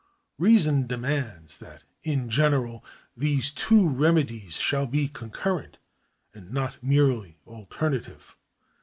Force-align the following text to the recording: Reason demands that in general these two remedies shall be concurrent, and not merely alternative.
Reason 0.39 0.87
demands 0.87 1.57
that 1.57 1.83
in 2.01 2.27
general 2.27 2.83
these 3.15 3.51
two 3.51 3.87
remedies 3.87 4.57
shall 4.57 4.87
be 4.87 5.07
concurrent, 5.07 5.77
and 6.33 6.51
not 6.51 6.81
merely 6.83 7.37
alternative. 7.45 8.35